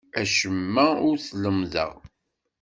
[0.21, 1.91] Acemma ur t-lemmdeɣ.